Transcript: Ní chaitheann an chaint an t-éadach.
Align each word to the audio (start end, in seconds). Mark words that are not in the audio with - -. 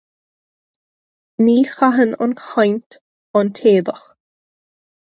Ní 1.43 1.55
chaitheann 1.73 2.17
an 2.23 2.33
chaint 2.45 2.89
an 3.37 3.47
t-éadach. 3.57 4.05